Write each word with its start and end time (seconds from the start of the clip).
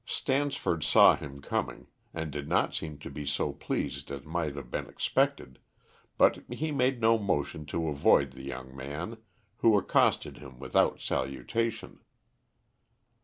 Stansford 0.03 0.83
saw 0.83 1.15
him 1.15 1.43
coming, 1.43 1.85
and 2.11 2.31
did 2.31 2.47
not 2.47 2.73
seem 2.73 2.97
to 2.97 3.09
be 3.11 3.23
so 3.23 3.53
pleased 3.53 4.09
as 4.09 4.25
might 4.25 4.55
have 4.55 4.71
been 4.71 4.87
expected, 4.89 5.59
but 6.17 6.37
he 6.49 6.71
made 6.71 6.99
no 6.99 7.19
motion 7.19 7.67
to 7.67 7.87
avoid 7.87 8.31
the 8.31 8.41
young 8.41 8.75
man, 8.75 9.17
who 9.57 9.77
accosted 9.77 10.37
him 10.39 10.57
without 10.57 10.99
salutation. 10.99 11.99